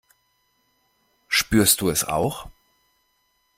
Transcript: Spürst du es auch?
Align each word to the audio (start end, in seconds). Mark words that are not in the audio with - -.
Spürst 1.27 1.79
du 1.79 1.89
es 1.91 2.03
auch? 2.05 2.49